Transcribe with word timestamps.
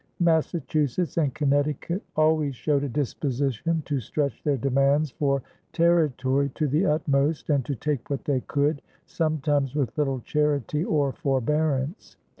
Massachusetts 0.19 1.15
and 1.17 1.31
Connecticut 1.35 2.01
always 2.15 2.55
showed 2.55 2.83
a 2.83 2.89
disposition 2.89 3.83
to 3.85 3.99
stretch 3.99 4.41
their 4.43 4.57
demands 4.57 5.11
for 5.11 5.43
territory 5.73 6.49
to 6.55 6.67
the 6.67 6.87
utmost 6.87 7.51
and 7.51 7.63
to 7.65 7.75
take 7.75 8.09
what 8.09 8.25
they 8.25 8.39
could, 8.41 8.81
sometimes 9.05 9.75
with 9.75 9.95
little 9.99 10.21
charity 10.21 10.83
or 10.83 11.11
forbearance. 11.11 12.17